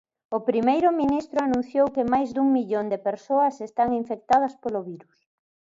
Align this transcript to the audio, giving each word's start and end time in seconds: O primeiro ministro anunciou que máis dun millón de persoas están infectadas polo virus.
O 0.37 0.39
primeiro 0.49 0.89
ministro 1.01 1.37
anunciou 1.41 1.85
que 1.95 2.09
máis 2.13 2.29
dun 2.35 2.47
millón 2.57 2.85
de 2.89 2.99
persoas 3.07 3.55
están 3.67 3.89
infectadas 4.01 4.53
polo 4.63 4.81
virus. 4.91 5.17